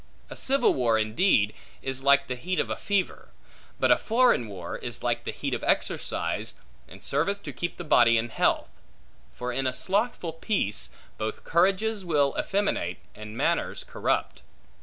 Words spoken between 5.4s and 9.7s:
of exercise, and serveth to keep the body in health; for in